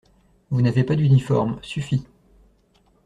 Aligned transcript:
Vous 0.49 0.63
n'avez 0.63 0.83
pas 0.83 0.95
d'uniforme: 0.95 1.59
suffit! 1.61 2.07